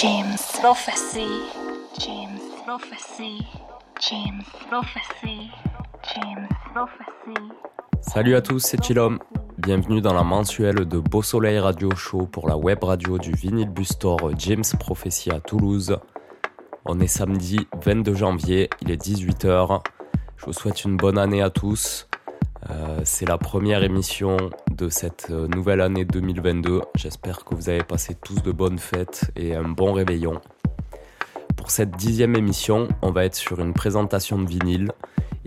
James 0.00 0.38
Prophecy. 0.62 1.28
James 1.98 2.40
Prophecy. 2.64 3.46
James 4.00 4.42
Prophecy. 4.70 5.50
James 6.14 6.48
Prophecy. 6.72 7.52
Salut 8.00 8.34
à 8.34 8.40
tous, 8.40 8.60
c'est 8.60 8.82
Chilom. 8.82 9.18
Bienvenue 9.58 10.00
dans 10.00 10.14
la 10.14 10.22
mensuelle 10.22 10.86
de 10.86 10.98
Beau 10.98 11.20
Soleil 11.20 11.58
Radio 11.58 11.94
Show 11.94 12.24
pour 12.24 12.48
la 12.48 12.56
web 12.56 12.82
radio 12.82 13.18
du 13.18 13.32
Vinyl 13.32 13.68
Bus 13.68 13.88
Store 13.88 14.30
James 14.38 14.64
Prophecy 14.78 15.30
à 15.32 15.38
Toulouse. 15.38 15.98
On 16.86 16.98
est 16.98 17.06
samedi 17.06 17.60
22 17.84 18.14
janvier, 18.14 18.70
il 18.80 18.90
est 18.90 19.02
18h. 19.04 19.82
Je 20.38 20.46
vous 20.46 20.54
souhaite 20.54 20.82
une 20.84 20.96
bonne 20.96 21.18
année 21.18 21.42
à 21.42 21.50
tous. 21.50 22.08
Euh, 22.68 23.00
c'est 23.04 23.26
la 23.26 23.38
première 23.38 23.82
émission 23.82 24.36
de 24.70 24.88
cette 24.90 25.28
euh, 25.30 25.48
nouvelle 25.48 25.80
année 25.80 26.04
2022. 26.04 26.82
J'espère 26.94 27.44
que 27.44 27.54
vous 27.54 27.70
avez 27.70 27.82
passé 27.82 28.14
tous 28.14 28.42
de 28.42 28.52
bonnes 28.52 28.78
fêtes 28.78 29.30
et 29.34 29.54
un 29.54 29.68
bon 29.68 29.92
réveillon. 29.92 30.40
Pour 31.56 31.70
cette 31.70 31.92
dixième 31.92 32.36
émission, 32.36 32.88
on 33.00 33.12
va 33.12 33.24
être 33.24 33.34
sur 33.34 33.60
une 33.60 33.72
présentation 33.72 34.38
de 34.38 34.46
vinyle. 34.46 34.92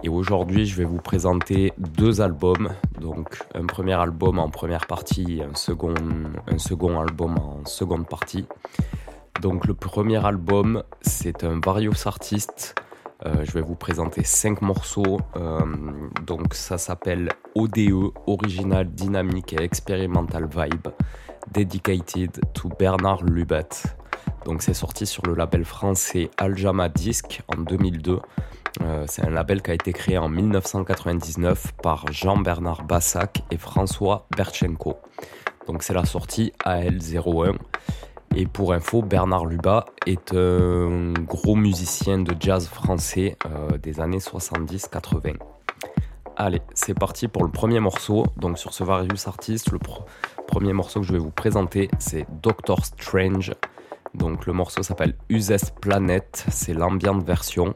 Et 0.01 0.09
aujourd'hui, 0.09 0.65
je 0.65 0.75
vais 0.75 0.83
vous 0.83 0.97
présenter 0.97 1.71
deux 1.77 2.19
albums. 2.19 2.69
Donc, 2.99 3.41
un 3.53 3.65
premier 3.65 3.93
album 3.93 4.39
en 4.39 4.49
première 4.49 4.87
partie 4.87 5.39
et 5.39 5.43
un 5.43 5.55
second, 5.55 6.99
album 6.99 7.37
en 7.37 7.65
seconde 7.65 8.07
partie. 8.07 8.45
Donc, 9.41 9.65
le 9.65 9.73
premier 9.75 10.25
album, 10.25 10.83
c'est 11.01 11.43
un 11.43 11.59
Various 11.63 12.05
Artist. 12.05 12.75
Euh, 13.25 13.43
je 13.43 13.51
vais 13.51 13.61
vous 13.61 13.75
présenter 13.75 14.23
cinq 14.23 14.61
morceaux. 14.61 15.19
Euh, 15.35 15.59
donc, 16.25 16.53
ça 16.53 16.77
s'appelle 16.77 17.29
ODE, 17.55 18.11
Original 18.27 18.89
Dynamic 18.89 19.53
et 19.53 19.63
Experimental 19.63 20.47
Vibe, 20.47 20.89
Dedicated 21.51 22.39
to 22.53 22.69
Bernard 22.77 23.23
Lubat. 23.23 23.83
Donc, 24.45 24.61
c'est 24.61 24.73
sorti 24.73 25.05
sur 25.05 25.25
le 25.25 25.35
label 25.35 25.63
français 25.63 26.29
Aljama 26.37 26.89
Disc 26.89 27.41
en 27.47 27.61
2002. 27.61 28.19
Euh, 28.81 29.05
c'est 29.07 29.25
un 29.25 29.29
label 29.29 29.61
qui 29.61 29.71
a 29.71 29.73
été 29.75 29.93
créé 29.93 30.17
en 30.17 30.29
1999 30.29 31.73
par 31.81 32.11
Jean-Bernard 32.11 32.83
Bassac 32.83 33.43
et 33.51 33.57
François 33.57 34.27
Berchenko. 34.35 34.97
Donc 35.67 35.83
c'est 35.83 35.93
la 35.93 36.05
sortie 36.05 36.53
AL01. 36.65 37.55
Et 38.35 38.47
pour 38.47 38.73
info, 38.73 39.03
Bernard 39.03 39.45
Lubat 39.45 39.85
est 40.07 40.33
un 40.33 41.13
gros 41.13 41.55
musicien 41.55 42.17
de 42.17 42.35
jazz 42.39 42.67
français 42.67 43.37
euh, 43.45 43.77
des 43.77 43.99
années 43.99 44.17
70-80. 44.17 45.35
Allez, 46.35 46.61
c'est 46.73 46.97
parti 46.97 47.27
pour 47.27 47.43
le 47.43 47.51
premier 47.51 47.79
morceau. 47.79 48.25
Donc 48.37 48.57
sur 48.57 48.73
ce 48.73 48.83
Various 48.83 49.27
Artist, 49.27 49.71
le 49.71 49.77
premier 50.47 50.73
morceau 50.73 51.01
que 51.01 51.05
je 51.05 51.13
vais 51.13 51.19
vous 51.19 51.31
présenter, 51.31 51.89
c'est 51.99 52.25
Doctor 52.41 52.83
Strange. 52.85 53.53
Donc 54.15 54.47
le 54.47 54.53
morceau 54.53 54.81
s'appelle 54.81 55.15
Uses 55.29 55.71
Planet, 55.79 56.45
c'est 56.49 56.73
l'ambiante 56.73 57.23
version. 57.23 57.73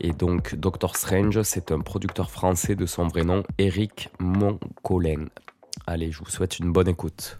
Et 0.00 0.12
donc, 0.12 0.54
Doctor 0.56 0.94
Strange, 0.94 1.40
c'est 1.42 1.72
un 1.72 1.80
producteur 1.80 2.30
français 2.30 2.74
de 2.74 2.84
son 2.84 3.06
vrai 3.06 3.24
nom, 3.24 3.42
Eric 3.56 4.10
Moncolin. 4.18 5.24
Allez, 5.86 6.12
je 6.12 6.18
vous 6.18 6.28
souhaite 6.28 6.58
une 6.58 6.70
bonne 6.70 6.88
écoute. 6.88 7.38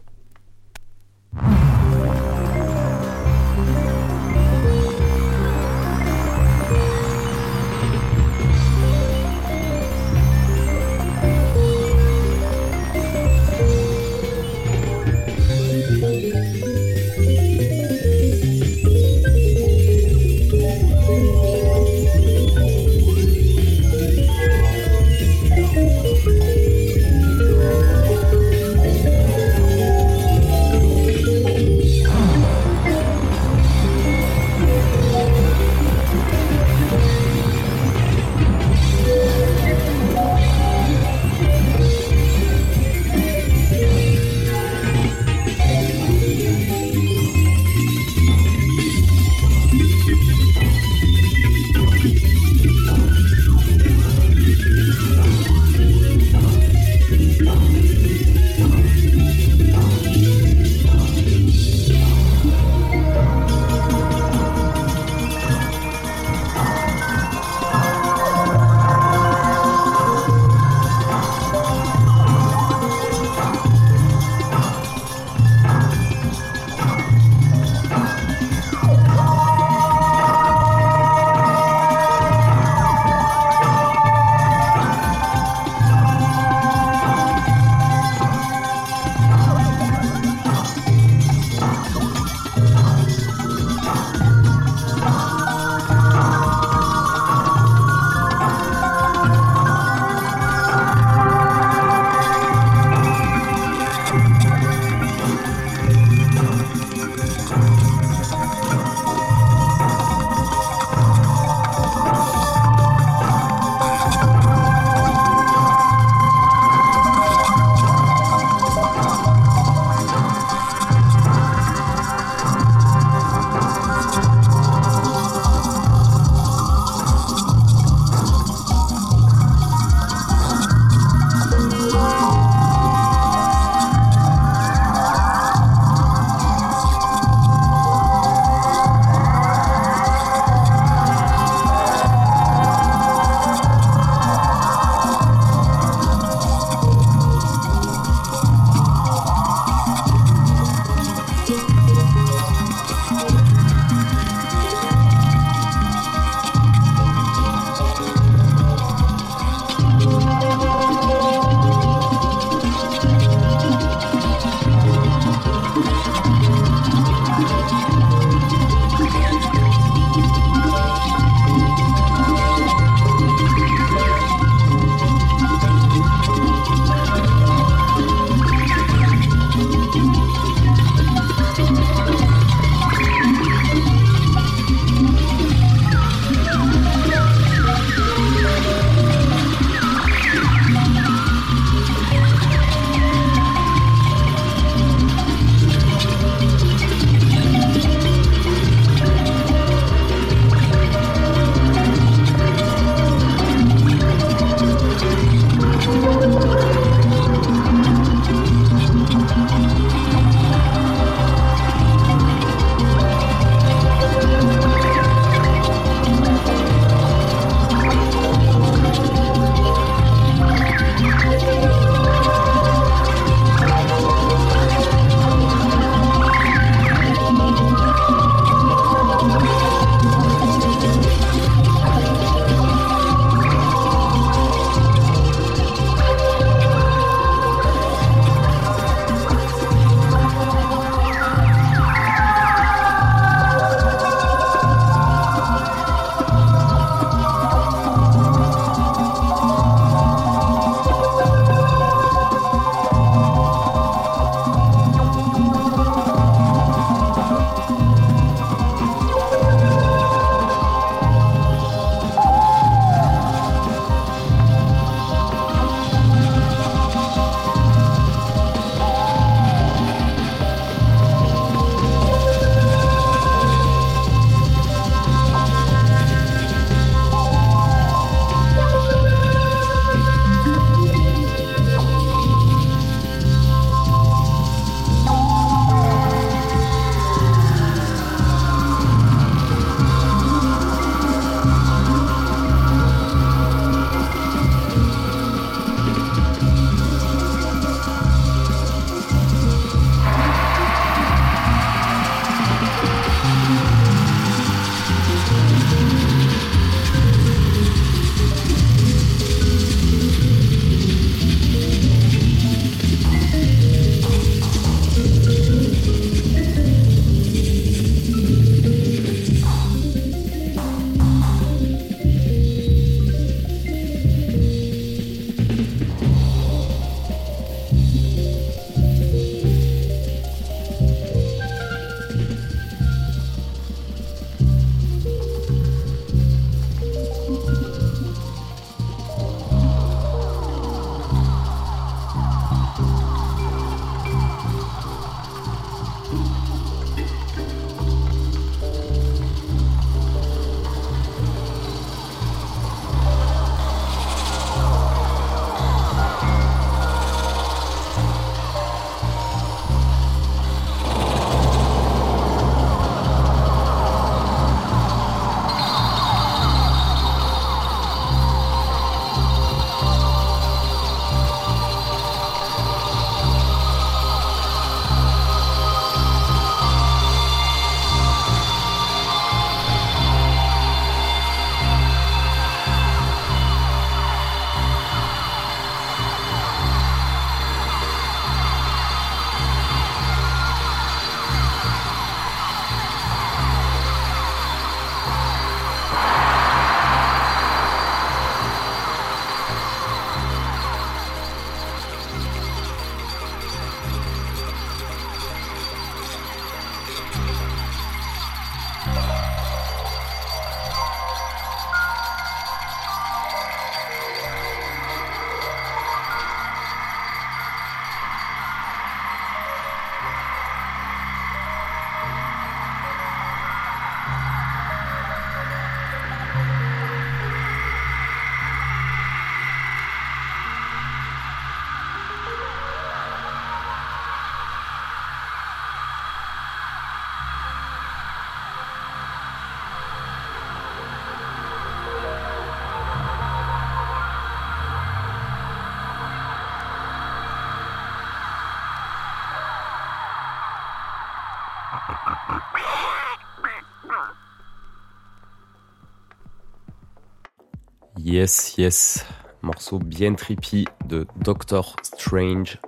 Yes, 458.18 458.54
yes. 458.56 459.04
Morceau 459.42 459.78
bien 459.78 460.14
trippy 460.14 460.64
de 460.86 461.06
Doctor 461.16 461.76
Strange, 461.82 462.58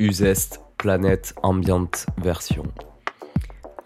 Uzest 0.00 0.60
Planet 0.78 1.32
Ambient 1.44 1.92
version. 2.18 2.64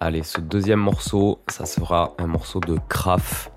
Allez, 0.01 0.23
ce 0.23 0.41
deuxième 0.41 0.81
morceau, 0.81 1.43
ça 1.47 1.67
sera 1.67 2.15
un 2.17 2.27
morceau 2.27 2.59
de 2.61 2.79
Kraft 2.89 3.53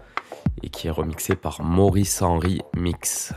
et 0.62 0.68
qui 0.70 0.88
est 0.88 0.92
remixé 0.92 1.38
par 1.38 1.62
Maurice 1.62 2.22
Henry 2.22 2.60
Mix. 2.76 3.34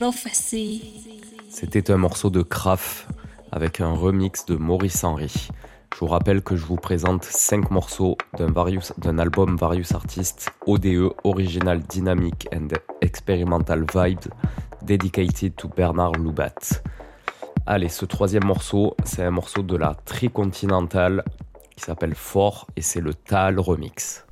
Prophecy. 0.00 0.82
C'était 1.48 1.92
un 1.92 1.96
morceau 1.96 2.28
de 2.28 2.42
Kraft 2.42 3.06
avec 3.52 3.80
un 3.80 3.92
remix 3.92 4.46
de 4.46 4.56
Maurice 4.56 5.04
Henry. 5.04 5.48
Je 5.94 6.00
vous 6.00 6.08
rappelle 6.08 6.42
que 6.42 6.56
je 6.56 6.66
vous 6.66 6.74
présente 6.74 7.22
5 7.22 7.70
morceaux 7.70 8.16
d'un 8.36 9.18
album 9.18 9.56
Various 9.56 9.94
Artists 9.94 10.50
ODE 10.66 11.12
Original 11.22 11.80
Dynamic 11.82 12.48
and 12.52 12.68
Experimental 13.00 13.84
Vibes 13.94 14.26
dedicated 14.82 15.54
to 15.54 15.68
Bernard 15.68 16.14
Loubat. 16.14 16.82
Allez, 17.66 17.90
ce 17.90 18.04
troisième 18.04 18.46
morceau, 18.46 18.96
c'est 19.04 19.22
un 19.22 19.30
morceau 19.30 19.62
de 19.62 19.76
la 19.76 19.94
Tricontinental 20.04 21.22
qui 21.76 21.84
s'appelle 21.84 22.16
Fort 22.16 22.66
et 22.74 22.82
c'est 22.82 23.00
le 23.00 23.14
Tal 23.14 23.60
Remix. 23.60 24.24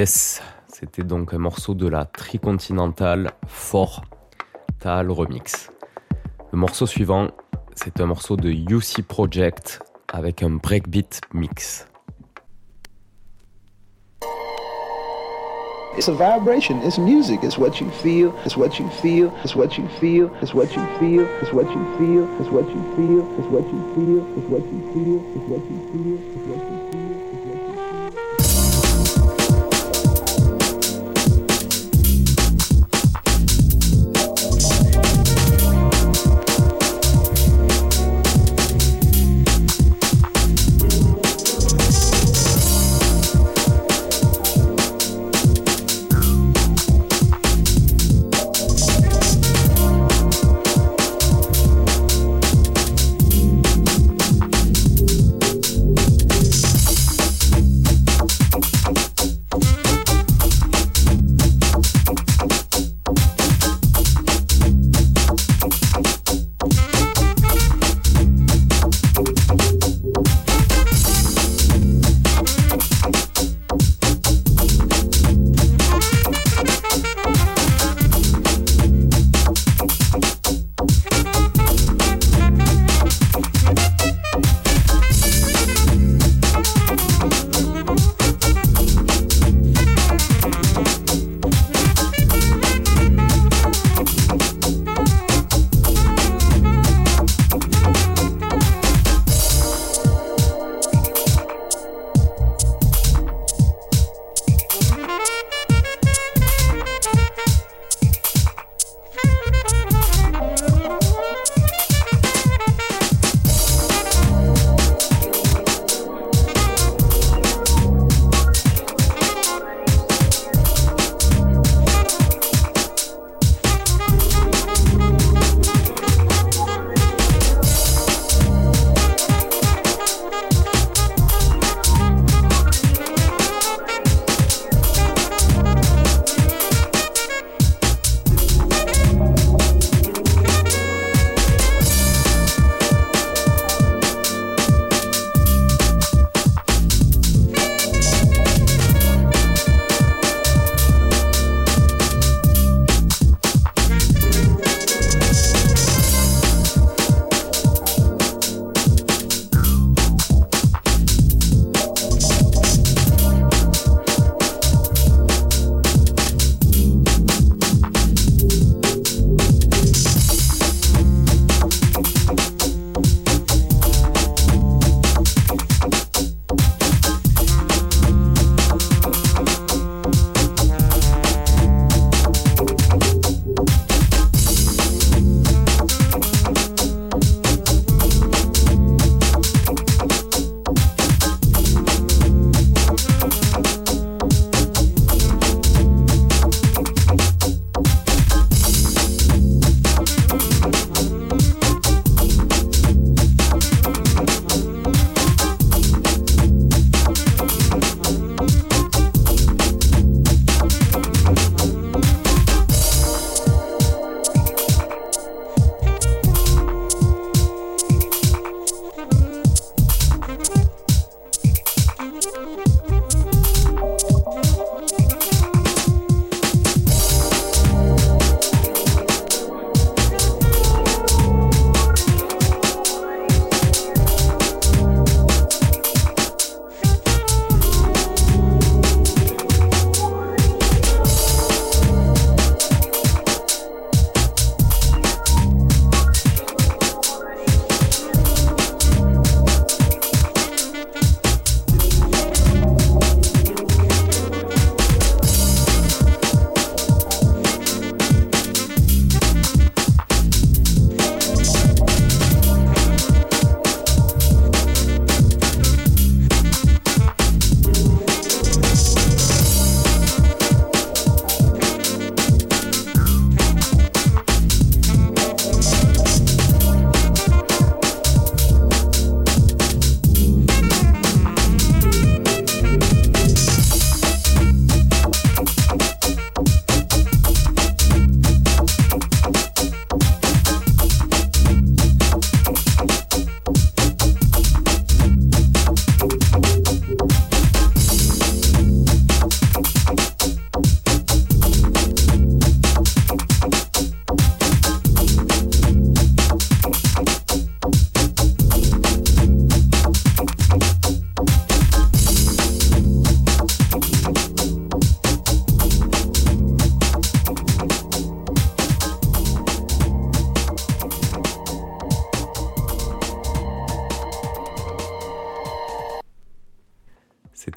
Yes, 0.00 0.40
c'était 0.66 1.02
donc 1.02 1.34
un 1.34 1.38
morceau 1.38 1.74
de 1.74 1.86
la 1.86 2.06
tricontinentale 2.06 3.32
Fort 3.46 4.00
Tal 4.78 5.10
Remix. 5.10 5.70
Le 6.52 6.58
morceau 6.58 6.86
suivant, 6.86 7.28
c'est 7.74 8.00
un 8.00 8.06
morceau 8.06 8.36
de 8.36 8.48
UC 8.48 9.02
Project 9.06 9.82
avec 10.10 10.42
un 10.42 10.52
breakbeat 10.52 11.20
mix. 11.34 11.86
It's 15.98 16.08
a 16.08 16.12
vibration. 16.12 16.80
It's 16.82 16.96
music. 16.96 17.40
It's 17.42 17.58
what 17.58 17.78
you 17.78 17.90
feel. 18.02 18.32
It's 18.46 18.56
what 18.56 18.78
you 18.78 18.88
feel. 19.02 19.30
It's 19.44 19.54
what 19.54 19.76
you 19.76 19.86
feel. 20.00 20.30
It's 20.40 20.54
what 20.54 20.74
you 20.74 20.86
feel. 20.98 21.28
It's 21.42 21.52
what 21.52 21.68
you 21.74 21.84
feel. 21.98 22.26
It's 22.40 22.48
what 22.50 22.64
you 22.72 22.80
feel. 22.96 23.28
It's 23.36 23.50
what 23.50 23.66
you 23.68 23.82
feel. 23.92 24.24
It's 24.38 24.48
what 24.48 24.64
you 24.64 24.80
feel. 24.94 25.20
It's 25.36 25.44
what 25.50 25.60
you 25.68 25.78
feel. 25.92 26.16
It's 26.16 26.48
what 26.48 26.56
you 26.56 26.90
feel. 26.90 26.99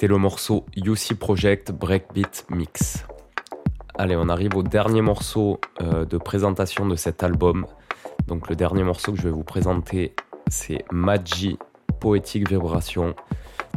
C'était 0.03 0.11
le 0.11 0.19
morceau 0.19 0.65
UC 0.75 1.17
Project 1.17 1.71
Breakbeat 1.71 2.45
Mix. 2.49 3.05
Allez, 3.97 4.17
on 4.17 4.27
arrive 4.27 4.53
au 4.57 4.61
dernier 4.61 4.99
morceau 4.99 5.61
euh, 5.81 6.03
de 6.03 6.17
présentation 6.17 6.85
de 6.85 6.97
cet 6.97 7.23
album. 7.23 7.65
Donc 8.27 8.49
le 8.49 8.57
dernier 8.57 8.83
morceau 8.83 9.13
que 9.13 9.17
je 9.17 9.23
vais 9.23 9.31
vous 9.31 9.45
présenter, 9.45 10.13
c'est 10.49 10.83
Magi 10.91 11.57
Poétique 12.01 12.49
Vibration. 12.49 13.15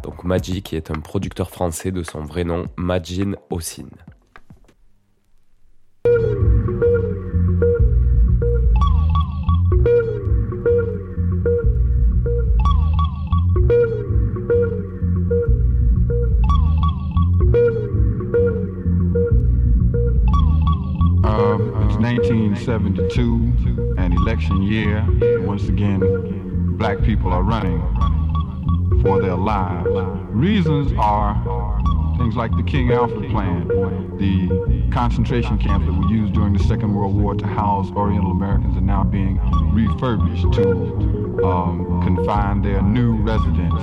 Donc 0.02 0.24
Magi 0.24 0.62
qui 0.62 0.74
est 0.74 0.90
un 0.90 0.98
producteur 0.98 1.48
français 1.48 1.92
de 1.92 2.02
son 2.02 2.22
vrai 2.22 2.42
nom, 2.42 2.64
Majin 2.76 3.34
Ossine. 3.50 3.94
1972, 22.66 23.94
an 23.96 24.12
election 24.12 24.60
year. 24.60 25.04
Once 25.42 25.68
again, 25.68 26.00
black 26.76 27.00
people 27.02 27.32
are 27.32 27.44
running 27.44 27.80
for 29.02 29.22
their 29.22 29.36
lives. 29.36 29.88
Reasons 30.30 30.92
are 30.98 31.34
things 32.18 32.34
like 32.34 32.50
the 32.56 32.64
King 32.64 32.90
Alfred 32.90 33.30
Plan, 33.30 33.68
the 34.18 34.90
concentration 34.90 35.58
camps 35.58 35.86
that 35.86 35.92
were 35.92 36.08
used 36.08 36.32
during 36.32 36.54
the 36.54 36.64
Second 36.64 36.92
World 36.92 37.14
War 37.14 37.36
to 37.36 37.46
house 37.46 37.88
Oriental 37.92 38.32
Americans 38.32 38.76
are 38.76 38.80
now 38.80 39.04
being 39.04 39.38
refurbished 39.72 40.52
to 40.54 41.44
um, 41.44 42.02
confine 42.02 42.62
their 42.62 42.82
new 42.82 43.14
residents, 43.22 43.82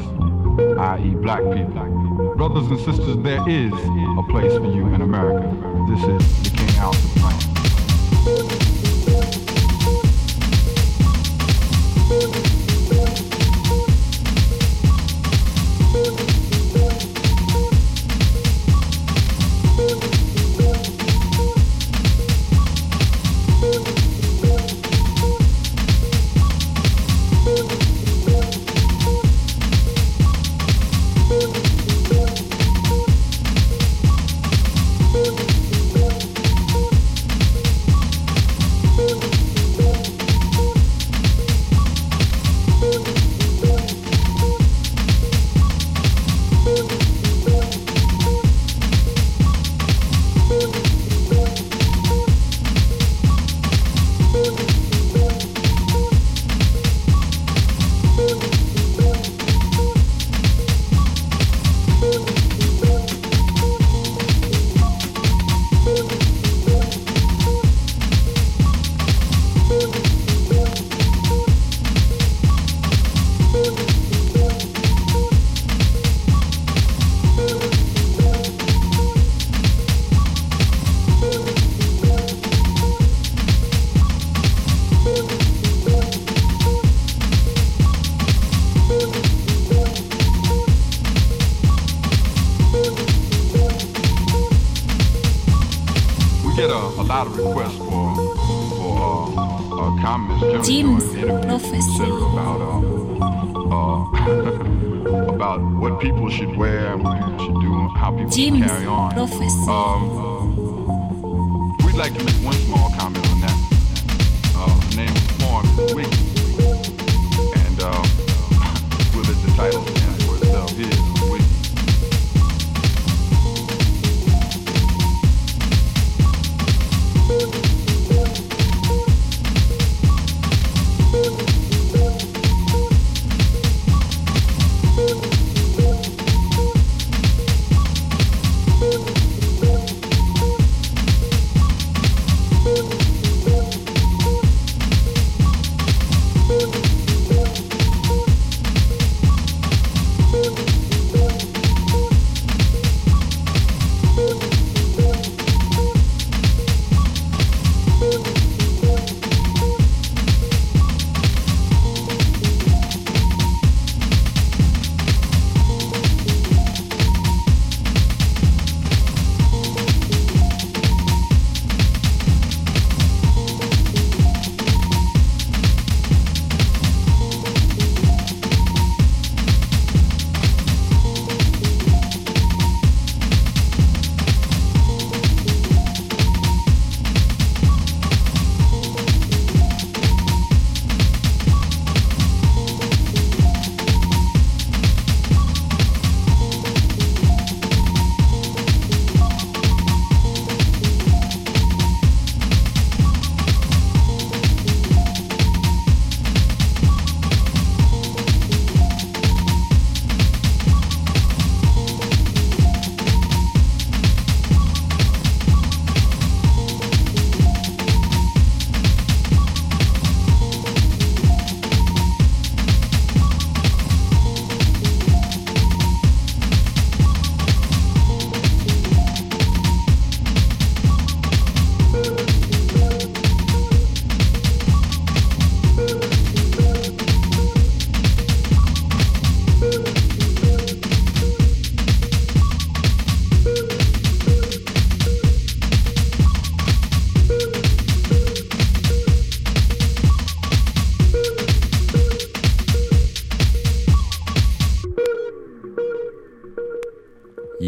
i.e., 0.79 1.15
black 1.15 1.43
people. 1.53 2.33
Brothers 2.35 2.65
and 2.67 2.79
sisters, 2.79 3.15
there 3.23 3.47
is 3.47 3.71
a 3.71 4.23
place 4.29 4.51
for 4.51 4.65
you 4.65 4.93
in 4.93 5.01
America. 5.01 5.47
This 5.89 6.21
is 6.21 6.51
the 6.51 6.57
King 6.57 6.75
Alfred 6.79 7.22
Thank 8.25 8.77
you. 8.77 8.82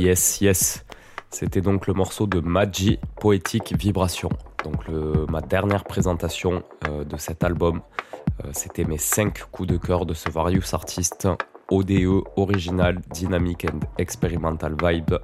Yes, 0.05 0.39
yes. 0.39 0.85
C'était 1.31 1.61
donc 1.61 1.87
le 1.87 1.95
morceau 1.95 2.27
de 2.27 2.39
Magi, 2.39 2.99
Poétique 3.19 3.73
Vibration. 3.75 4.29
Donc 4.63 4.87
ma 5.31 5.41
dernière 5.41 5.83
présentation 5.83 6.61
euh, 6.87 7.03
de 7.03 7.17
cet 7.17 7.43
album. 7.43 7.81
Euh, 8.43 8.49
c'était 8.53 8.83
mes 8.83 8.99
5 8.99 9.45
coups 9.51 9.67
de 9.67 9.77
cœur 9.77 10.05
de 10.05 10.13
ce 10.13 10.29
Various 10.29 10.73
Artist 10.73 11.27
ODE 11.71 12.21
Original 12.35 13.01
Dynamic 13.09 13.65
and 13.65 13.79
Experimental 13.97 14.75
Vibe 14.79 15.17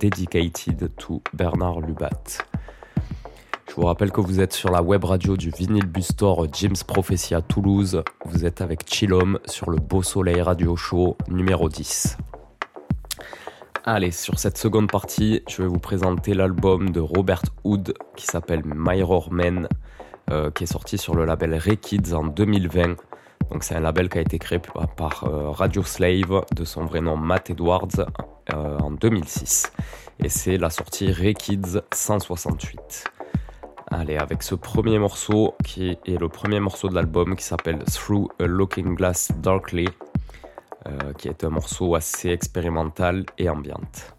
dedicated 0.00 0.90
to 0.96 1.20
Bernard 1.34 1.82
Lubat. 1.82 2.38
Je 3.68 3.74
vous 3.74 3.84
rappelle 3.84 4.10
que 4.10 4.22
vous 4.22 4.40
êtes 4.40 4.54
sur 4.54 4.70
la 4.70 4.80
web 4.80 5.04
radio 5.04 5.36
du 5.36 5.50
Vinyl 5.50 5.84
Bus 5.84 6.06
Store 6.12 6.46
James 6.54 6.82
Prophecy 6.86 7.34
Toulouse. 7.46 8.02
Vous 8.24 8.46
êtes 8.46 8.62
avec 8.62 8.90
Chillom 8.90 9.38
sur 9.44 9.70
le 9.70 9.76
Beau 9.76 10.02
Soleil 10.02 10.40
Radio 10.40 10.76
Show 10.76 11.18
numéro 11.28 11.68
10. 11.68 12.16
Allez, 13.86 14.12
sur 14.12 14.38
cette 14.38 14.56
seconde 14.56 14.90
partie, 14.90 15.42
je 15.46 15.60
vais 15.60 15.68
vous 15.68 15.78
présenter 15.78 16.32
l'album 16.32 16.88
de 16.88 17.00
Robert 17.00 17.42
Hood 17.64 17.92
qui 18.16 18.24
s'appelle 18.24 18.62
Mirror 18.64 19.30
Men, 19.30 19.68
euh, 20.30 20.50
qui 20.50 20.64
est 20.64 20.72
sorti 20.72 20.96
sur 20.96 21.14
le 21.14 21.26
label 21.26 21.54
Rekids 21.54 22.14
en 22.14 22.24
2020. 22.24 22.96
Donc 23.50 23.62
c'est 23.62 23.74
un 23.74 23.80
label 23.80 24.08
qui 24.08 24.16
a 24.16 24.20
été 24.22 24.38
créé 24.38 24.58
par 24.96 25.24
euh, 25.24 25.50
Radio 25.50 25.82
Slave 25.82 26.46
de 26.56 26.64
son 26.64 26.86
vrai 26.86 27.02
nom 27.02 27.18
Matt 27.18 27.50
Edwards 27.50 28.06
euh, 28.54 28.78
en 28.78 28.90
2006. 28.90 29.70
Et 30.20 30.30
c'est 30.30 30.56
la 30.56 30.70
sortie 30.70 31.12
Rekids 31.12 31.80
168. 31.92 33.04
Allez, 33.90 34.16
avec 34.16 34.42
ce 34.44 34.54
premier 34.54 34.98
morceau 34.98 35.56
qui 35.62 35.98
est 36.06 36.18
le 36.18 36.30
premier 36.30 36.58
morceau 36.58 36.88
de 36.88 36.94
l'album 36.94 37.36
qui 37.36 37.44
s'appelle 37.44 37.84
Through 37.84 38.28
a 38.40 38.46
Looking 38.46 38.94
Glass 38.94 39.30
Darkly. 39.42 39.90
Euh, 40.86 41.14
qui 41.14 41.28
est 41.28 41.44
un 41.44 41.48
morceau 41.48 41.94
assez 41.94 42.28
expérimental 42.28 43.24
et 43.38 43.48
ambiante. 43.48 44.13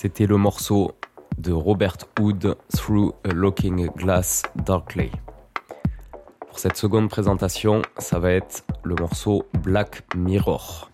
C'était 0.00 0.26
le 0.26 0.36
morceau 0.36 0.92
de 1.38 1.50
Robert 1.50 1.96
Hood 2.20 2.56
Through 2.72 3.14
a 3.24 3.32
Looking 3.32 3.88
Glass 3.96 4.44
Darkly. 4.54 5.10
Pour 6.46 6.60
cette 6.60 6.76
seconde 6.76 7.10
présentation, 7.10 7.82
ça 7.96 8.20
va 8.20 8.30
être 8.30 8.62
le 8.84 8.94
morceau 8.94 9.48
Black 9.60 10.04
Mirror. 10.14 10.92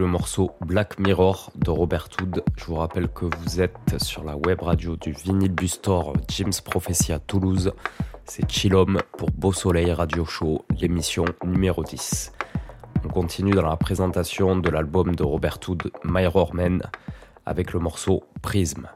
Le 0.00 0.06
morceau 0.06 0.52
Black 0.62 0.98
Mirror 0.98 1.52
de 1.56 1.68
Robert 1.68 2.08
Hood. 2.18 2.42
Je 2.56 2.64
vous 2.64 2.76
rappelle 2.76 3.08
que 3.08 3.26
vous 3.26 3.60
êtes 3.60 4.02
sur 4.02 4.24
la 4.24 4.34
web 4.34 4.62
radio 4.62 4.96
du 4.96 5.12
Vinyl 5.12 5.52
Bustor 5.52 6.14
James 6.28 6.54
Prophecy 6.64 7.12
à 7.12 7.18
Toulouse. 7.18 7.74
C'est 8.24 8.50
Chillom 8.50 8.96
pour 9.18 9.30
Beau 9.30 9.52
Soleil 9.52 9.92
Radio 9.92 10.24
Show, 10.24 10.64
l'émission 10.80 11.26
numéro 11.44 11.84
10. 11.84 12.32
On 13.04 13.08
continue 13.08 13.50
dans 13.50 13.68
la 13.68 13.76
présentation 13.76 14.56
de 14.56 14.70
l'album 14.70 15.14
de 15.14 15.22
Robert 15.22 15.58
Hood, 15.68 15.90
Mirror 16.02 16.54
Man, 16.54 16.80
avec 17.44 17.74
le 17.74 17.80
morceau 17.80 18.24
Prism. 18.40 18.88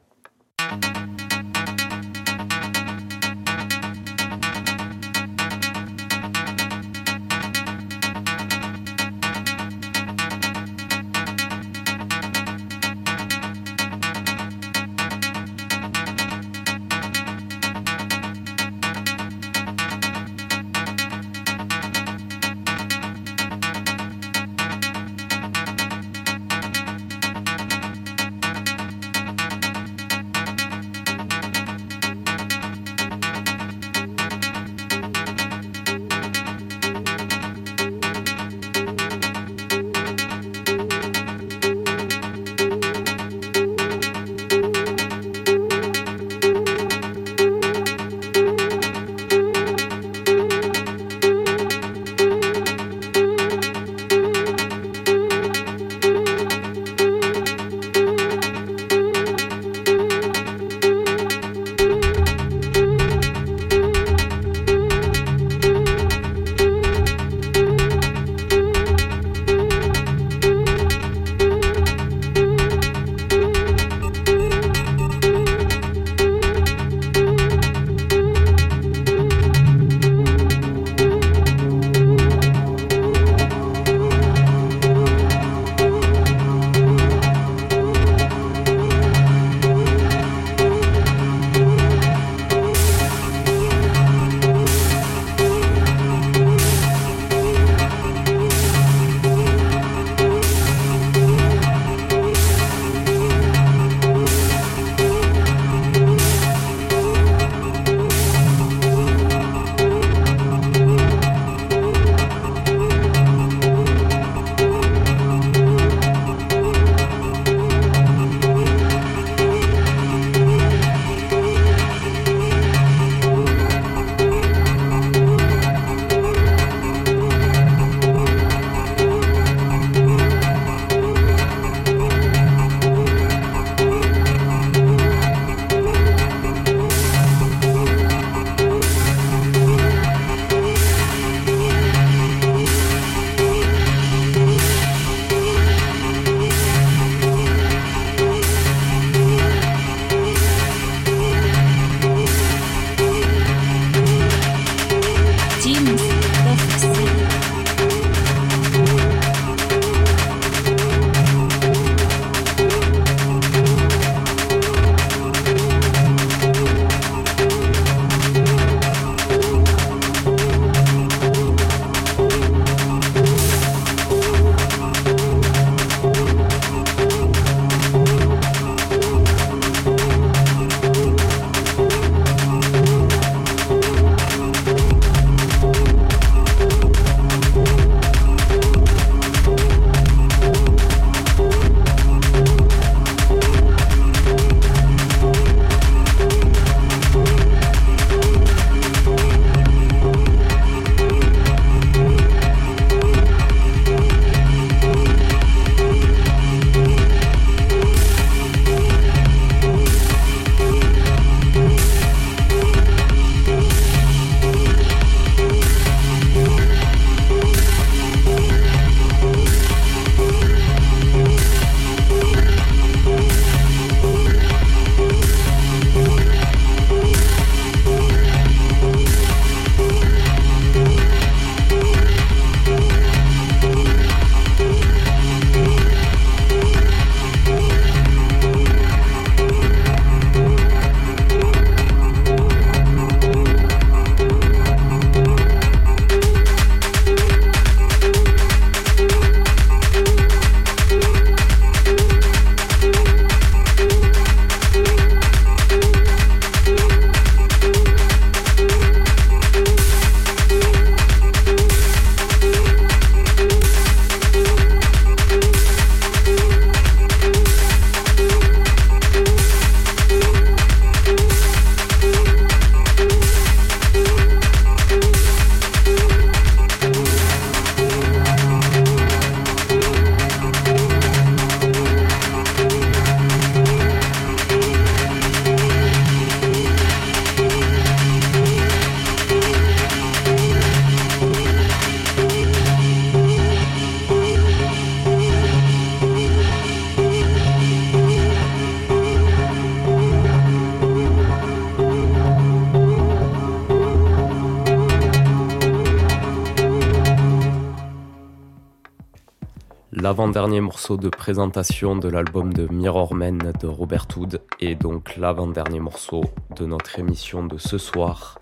L'avant-dernier 310.34 310.62
morceau 310.62 310.96
de 310.96 311.08
présentation 311.08 311.94
de 311.94 312.08
l'album 312.08 312.52
de 312.52 312.66
Mirrorman 312.66 313.52
de 313.60 313.68
Robert 313.68 314.08
Hood 314.16 314.42
et 314.58 314.74
donc 314.74 315.16
l'avant-dernier 315.16 315.78
morceau 315.78 316.24
de 316.56 316.66
notre 316.66 316.98
émission 316.98 317.46
de 317.46 317.56
ce 317.56 317.78
soir 317.78 318.40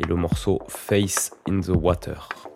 et 0.00 0.02
le 0.02 0.16
morceau 0.16 0.58
Face 0.66 1.30
in 1.48 1.60
the 1.60 1.68
Water. 1.68 2.49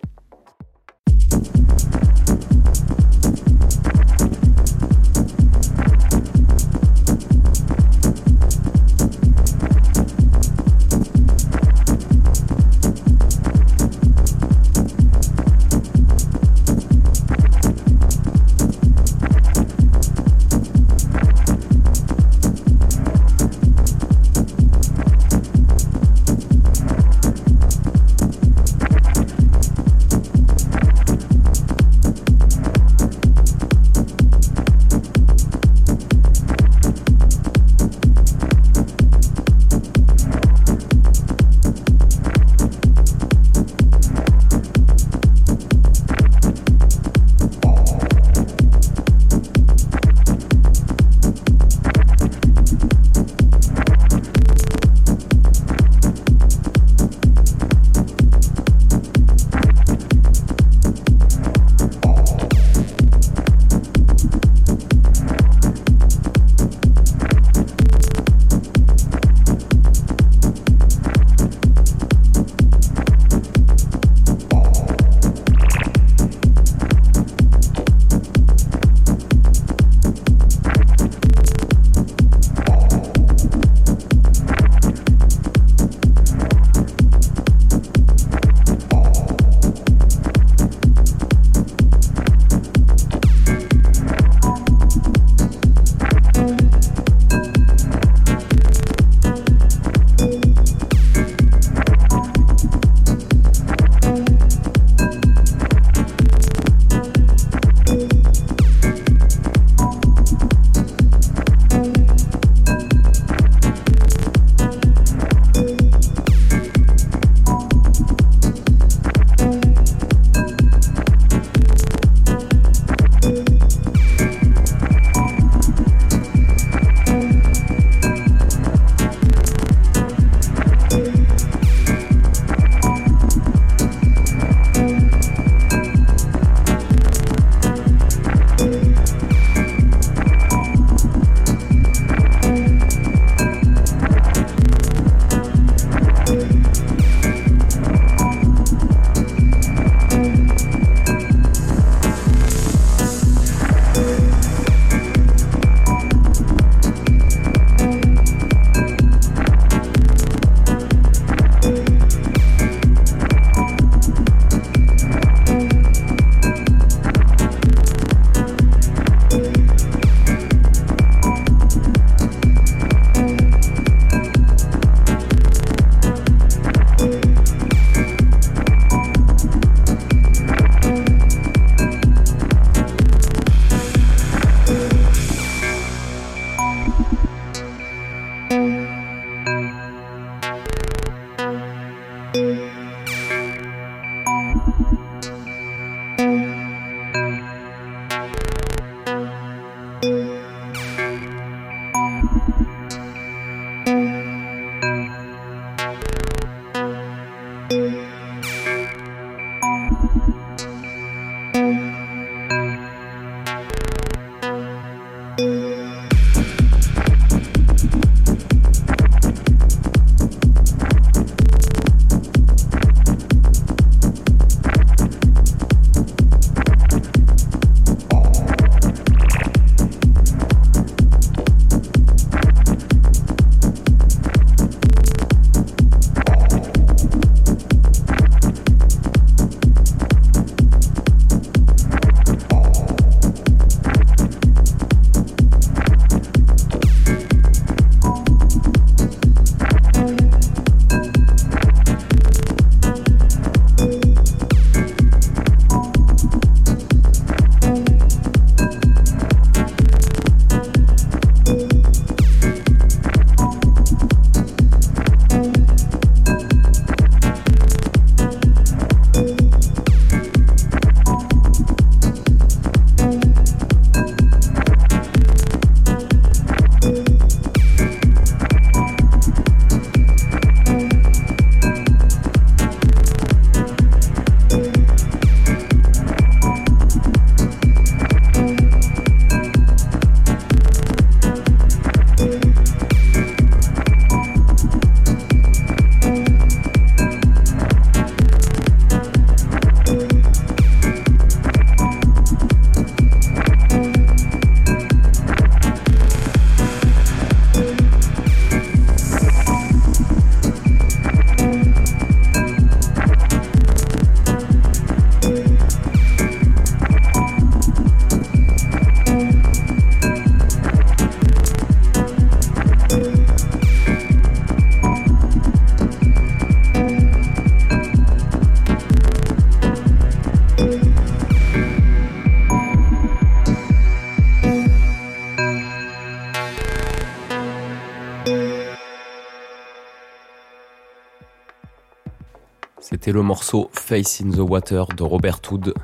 C'était 343.04 343.16
le 343.18 343.22
morceau 343.22 343.68
Face 343.74 344.22
in 344.22 344.30
the 344.30 344.38
Water 344.38 344.86
de 344.86 345.02
Robert 345.02 345.38
Hood. 345.50 345.74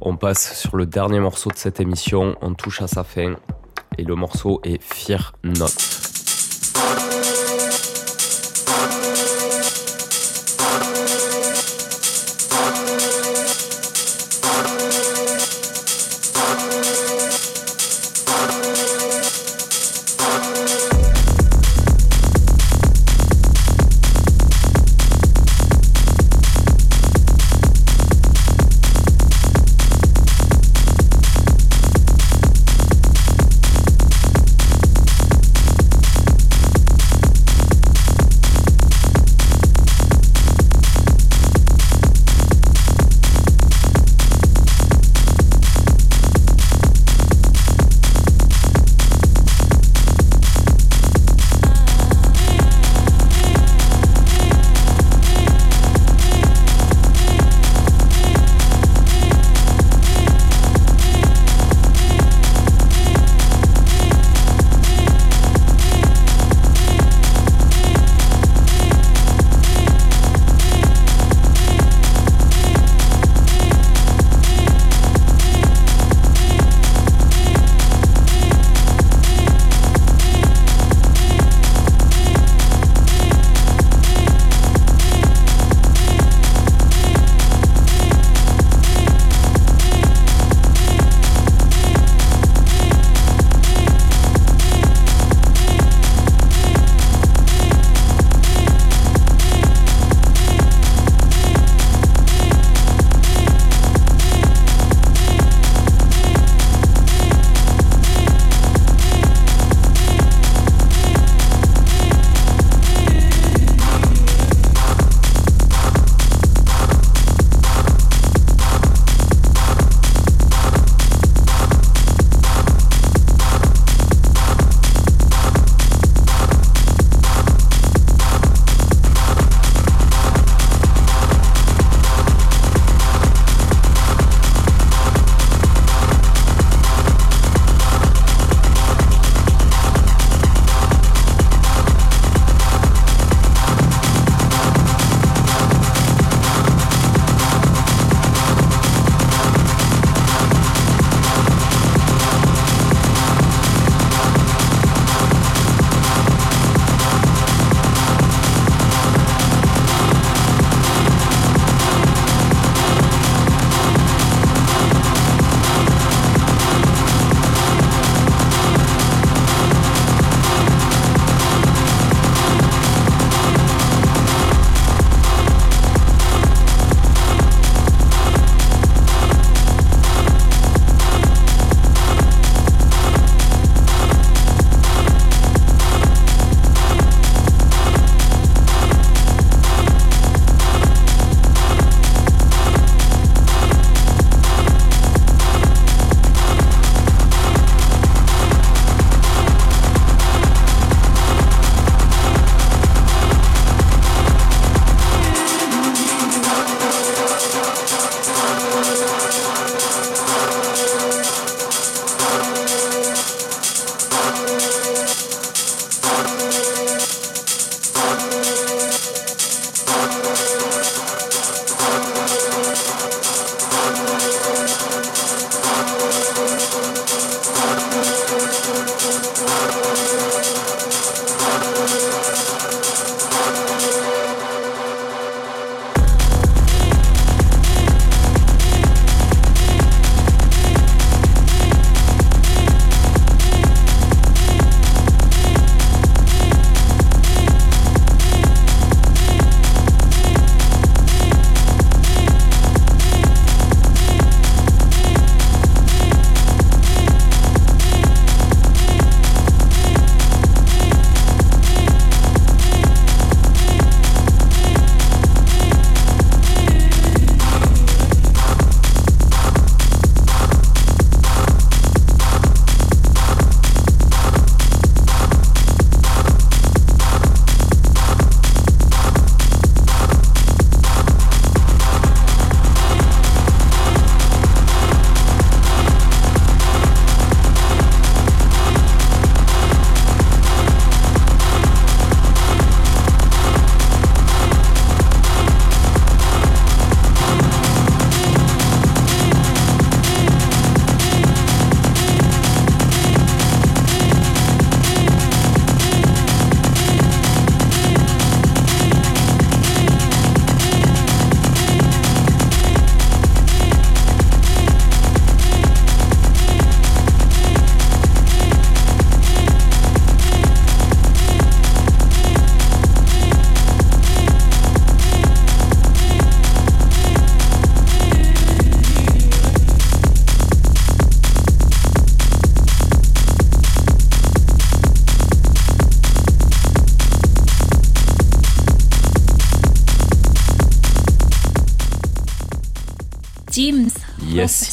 On 0.00 0.16
passe 0.16 0.58
sur 0.58 0.74
le 0.74 0.86
dernier 0.86 1.20
morceau 1.20 1.50
de 1.50 1.56
cette 1.56 1.80
émission, 1.80 2.34
on 2.40 2.54
touche 2.54 2.80
à 2.80 2.86
sa 2.86 3.04
fin 3.04 3.34
et 3.98 4.04
le 4.04 4.14
morceau 4.14 4.58
est 4.64 4.82
Fear 4.82 5.34
Not. 5.44 5.93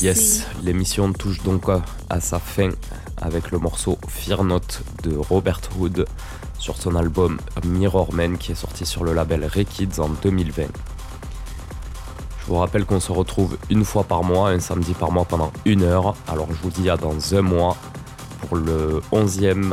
Yes. 0.02 0.48
L'émission 0.64 1.14
touche 1.14 1.44
donc 1.44 1.66
à 2.10 2.20
sa 2.20 2.40
fin 2.40 2.70
avec 3.18 3.52
le 3.52 3.60
morceau 3.60 4.00
Fear 4.08 4.44
Not 4.44 4.62
de 5.04 5.16
Robert 5.16 5.62
Hood 5.78 6.08
sur 6.58 6.76
son 6.76 6.96
album 6.96 7.40
Mirror 7.64 8.12
Man 8.12 8.40
qui 8.40 8.54
est 8.54 8.56
sorti 8.56 8.84
sur 8.84 9.04
le 9.04 9.14
label 9.14 9.46
Rekids 9.46 10.00
en 10.00 10.10
2020. 10.10 10.64
Je 12.40 12.46
vous 12.48 12.56
rappelle 12.56 12.86
qu'on 12.86 13.00
se 13.00 13.12
retrouve 13.12 13.60
une 13.70 13.86
fois 13.86 14.04
par 14.04 14.24
mois, 14.24 14.50
un 14.50 14.60
samedi 14.60 14.96
par 14.96 15.12
mois 15.12 15.26
pendant 15.26 15.52
une 15.66 15.84
heure. 15.84 16.16
Alors 16.28 16.48
je 16.52 16.60
vous 16.64 16.72
dis 16.72 16.90
à 16.90 16.98
dans 16.98 17.36
un 17.36 17.44
mois 17.44 17.78
pour 18.40 18.58
le 18.58 19.02
11e 19.12 19.72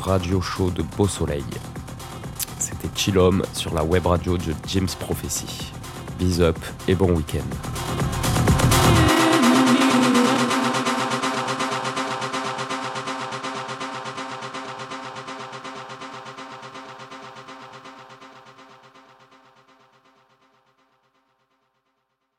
radio 0.00 0.40
show 0.40 0.70
de 0.70 0.82
Beau 0.82 1.08
Soleil. 1.08 1.44
C'était 2.60 2.88
Chillom 2.94 3.42
sur 3.52 3.74
la 3.74 3.82
web 3.82 4.06
radio 4.06 4.38
de 4.38 4.54
James 4.68 4.86
Prophecy. 5.00 5.72
Bis 6.20 6.38
up 6.38 6.58
et 6.86 6.94
bon 6.94 7.10
week-end. 7.10 7.79